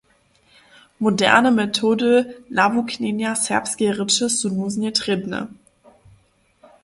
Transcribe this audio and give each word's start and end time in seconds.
Moderne 1.03 1.51
metody 1.57 2.15
nawuknjenja 2.57 3.31
serbskeje 3.45 3.91
rěče 3.99 4.27
su 4.37 4.47
nuznje 4.57 4.91
trěbne. 4.99 5.41